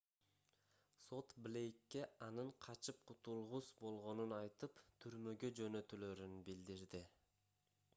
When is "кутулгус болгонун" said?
3.11-4.35